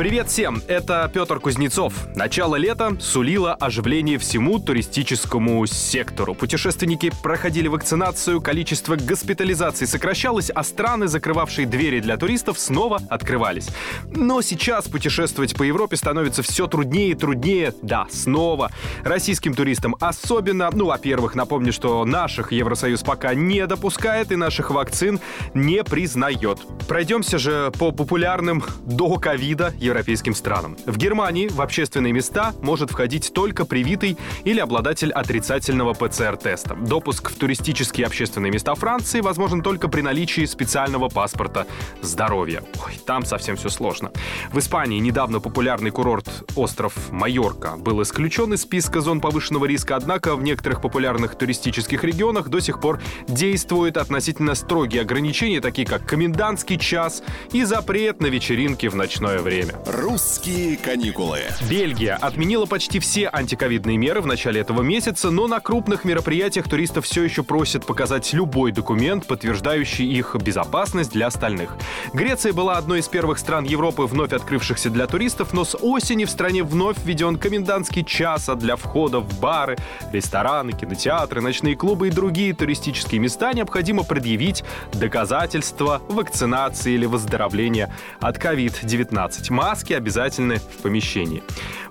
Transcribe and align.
Привет 0.00 0.28
всем, 0.28 0.62
это 0.66 1.10
Петр 1.12 1.40
Кузнецов. 1.40 1.92
Начало 2.16 2.56
лета 2.56 2.96
сулило 3.00 3.52
оживление 3.52 4.16
всему 4.16 4.58
туристическому 4.58 5.66
сектору. 5.66 6.34
Путешественники 6.34 7.12
проходили 7.22 7.68
вакцинацию, 7.68 8.40
количество 8.40 8.96
госпитализаций 8.96 9.86
сокращалось, 9.86 10.48
а 10.48 10.62
страны, 10.62 11.06
закрывавшие 11.06 11.66
двери 11.66 12.00
для 12.00 12.16
туристов, 12.16 12.58
снова 12.58 12.98
открывались. 13.10 13.68
Но 14.10 14.40
сейчас 14.40 14.88
путешествовать 14.88 15.54
по 15.54 15.64
Европе 15.64 15.96
становится 15.96 16.42
все 16.42 16.66
труднее 16.66 17.10
и 17.10 17.14
труднее. 17.14 17.74
Да, 17.82 18.06
снова. 18.10 18.70
Российским 19.04 19.52
туристам 19.52 19.96
особенно. 20.00 20.70
Ну, 20.72 20.86
во-первых, 20.86 21.34
напомню, 21.34 21.74
что 21.74 22.06
наших 22.06 22.52
Евросоюз 22.52 23.02
пока 23.02 23.34
не 23.34 23.66
допускает 23.66 24.32
и 24.32 24.36
наших 24.36 24.70
вакцин 24.70 25.20
не 25.52 25.84
признает. 25.84 26.58
Пройдемся 26.88 27.36
же 27.36 27.70
по 27.78 27.92
популярным 27.92 28.64
до 28.86 29.18
ковида 29.18 29.74
европейским 29.90 30.34
странам. 30.34 30.76
В 30.86 30.96
Германии 30.96 31.48
в 31.48 31.60
общественные 31.60 32.12
места 32.12 32.54
может 32.62 32.90
входить 32.90 33.32
только 33.34 33.64
привитый 33.64 34.16
или 34.44 34.60
обладатель 34.60 35.12
отрицательного 35.12 35.94
ПЦР-теста. 35.94 36.76
Допуск 36.76 37.30
в 37.30 37.34
туристические 37.36 38.06
общественные 38.06 38.52
места 38.52 38.74
Франции 38.74 39.20
возможен 39.20 39.62
только 39.62 39.88
при 39.88 40.00
наличии 40.00 40.44
специального 40.46 41.08
паспорта 41.08 41.66
здоровья. 42.02 42.62
Ой, 42.86 42.98
там 43.04 43.24
совсем 43.24 43.56
все 43.56 43.68
сложно. 43.68 44.12
В 44.52 44.58
Испании 44.58 45.00
недавно 45.00 45.40
популярный 45.40 45.90
курорт 45.90 46.28
остров 46.54 46.94
Майорка 47.10 47.76
был 47.76 48.02
исключен 48.02 48.54
из 48.54 48.62
списка 48.62 49.00
зон 49.00 49.20
повышенного 49.20 49.64
риска, 49.64 49.96
однако 49.96 50.36
в 50.36 50.42
некоторых 50.42 50.80
популярных 50.80 51.34
туристических 51.34 52.04
регионах 52.04 52.48
до 52.48 52.60
сих 52.60 52.80
пор 52.80 53.00
действуют 53.26 53.96
относительно 53.96 54.54
строгие 54.54 55.02
ограничения, 55.02 55.60
такие 55.60 55.86
как 55.86 56.06
комендантский 56.06 56.78
час 56.78 57.22
и 57.52 57.64
запрет 57.64 58.20
на 58.20 58.26
вечеринки 58.26 58.86
в 58.86 58.94
ночное 58.94 59.40
время. 59.40 59.79
«Русские 59.86 60.76
каникулы». 60.76 61.40
Бельгия 61.68 62.16
отменила 62.20 62.66
почти 62.66 62.98
все 62.98 63.30
антиковидные 63.32 63.96
меры 63.96 64.20
в 64.20 64.26
начале 64.26 64.60
этого 64.60 64.82
месяца, 64.82 65.30
но 65.30 65.46
на 65.46 65.60
крупных 65.60 66.04
мероприятиях 66.04 66.68
туристов 66.68 67.06
все 67.06 67.22
еще 67.22 67.42
просят 67.42 67.86
показать 67.86 68.30
любой 68.34 68.72
документ, 68.72 69.26
подтверждающий 69.26 70.06
их 70.06 70.36
безопасность 70.36 71.12
для 71.12 71.28
остальных. 71.28 71.76
Греция 72.12 72.52
была 72.52 72.76
одной 72.76 73.00
из 73.00 73.08
первых 73.08 73.38
стран 73.38 73.64
Европы, 73.64 74.02
вновь 74.02 74.32
открывшихся 74.32 74.90
для 74.90 75.06
туристов, 75.06 75.54
но 75.54 75.64
с 75.64 75.76
осени 75.80 76.26
в 76.26 76.30
стране 76.30 76.62
вновь 76.62 76.98
введен 77.02 77.38
комендантский 77.38 78.04
час 78.04 78.50
а 78.50 78.56
для 78.56 78.76
входа 78.76 79.20
в 79.20 79.40
бары, 79.40 79.78
рестораны, 80.12 80.72
кинотеатры, 80.72 81.40
ночные 81.40 81.74
клубы 81.74 82.08
и 82.08 82.10
другие 82.10 82.52
туристические 82.54 83.18
места 83.18 83.52
необходимо 83.54 84.02
предъявить 84.02 84.62
доказательства 84.92 86.02
вакцинации 86.08 86.92
или 86.92 87.06
выздоровления 87.06 87.92
от 88.20 88.36
COVID-19 88.36 89.50
маски 89.70 89.92
обязательны 89.92 90.56
в 90.56 90.82
помещении. 90.82 91.44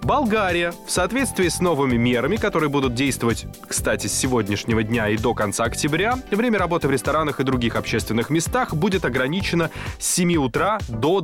Болгария 0.00 0.72
в 0.86 0.90
соответствии 0.90 1.48
с 1.48 1.60
новыми 1.60 1.96
мерами, 1.96 2.36
которые 2.36 2.70
будут 2.70 2.94
действовать, 2.94 3.46
кстати, 3.68 4.06
с 4.06 4.14
сегодняшнего 4.14 4.82
дня 4.82 5.10
и 5.10 5.18
до 5.18 5.34
конца 5.34 5.64
октября, 5.64 6.18
время 6.30 6.58
работы 6.58 6.88
в 6.88 6.90
ресторанах 6.90 7.38
и 7.38 7.44
других 7.44 7.76
общественных 7.76 8.30
местах 8.30 8.72
будет 8.72 9.04
ограничено 9.04 9.70
с 9.98 10.06
7 10.14 10.36
утра 10.36 10.78
до 10.88 11.20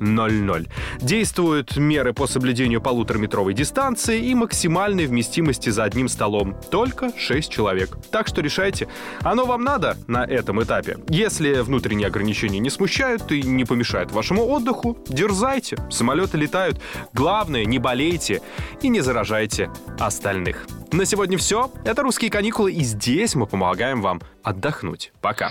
23.00. 0.00 0.68
Действуют 1.00 1.76
меры 1.76 2.12
по 2.12 2.26
соблюдению 2.26 2.80
полутораметровой 2.80 3.54
дистанции 3.54 4.26
и 4.26 4.34
максимальной 4.34 5.06
вместимости 5.06 5.70
за 5.70 5.84
одним 5.84 6.08
столом. 6.08 6.56
Только 6.70 7.10
6 7.16 7.50
человек. 7.50 7.96
Так 8.10 8.28
что 8.28 8.40
решайте, 8.40 8.88
оно 9.20 9.44
вам 9.44 9.62
надо 9.62 9.96
на 10.06 10.24
этом 10.24 10.62
этапе. 10.62 10.98
Если 11.08 11.60
внутренние 11.60 12.08
ограничения 12.08 12.58
не 12.58 12.70
смущают 12.70 13.30
и 13.32 13.42
не 13.42 13.64
помешают 13.64 14.12
вашему 14.12 14.44
отдыху, 14.46 14.98
дерзайте. 15.08 15.78
Самолеты 15.90 16.38
летают. 16.38 16.80
Главное, 17.12 17.64
не 17.64 17.78
болейте 17.78 18.42
и 18.82 18.88
не 18.88 19.00
заражайте 19.00 19.70
остальных. 19.98 20.66
На 20.92 21.04
сегодня 21.04 21.36
все. 21.36 21.70
Это 21.84 22.02
«Русские 22.02 22.30
каникулы», 22.30 22.72
и 22.72 22.82
здесь 22.82 23.34
мы 23.34 23.46
помогаем 23.46 24.00
вам 24.00 24.22
отдохнуть. 24.42 25.12
Пока. 25.20 25.50